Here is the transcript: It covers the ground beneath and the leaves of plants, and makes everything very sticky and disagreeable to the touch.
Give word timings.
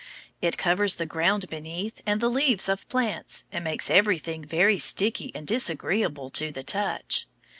It 0.41 0.57
covers 0.57 0.95
the 0.95 1.05
ground 1.05 1.47
beneath 1.47 2.01
and 2.07 2.19
the 2.19 2.27
leaves 2.27 2.67
of 2.67 2.89
plants, 2.89 3.43
and 3.51 3.63
makes 3.63 3.87
everything 3.91 4.43
very 4.43 4.79
sticky 4.79 5.31
and 5.35 5.45
disagreeable 5.45 6.31
to 6.31 6.51
the 6.51 6.63
touch. 6.63 7.27